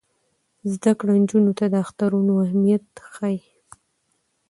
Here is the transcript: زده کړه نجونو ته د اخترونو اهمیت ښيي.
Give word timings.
زده 0.71 0.91
کړه 0.99 1.13
نجونو 1.21 1.51
ته 1.59 1.65
د 1.69 1.75
اخترونو 1.83 2.33
اهمیت 2.45 2.85
ښيي. 3.13 3.39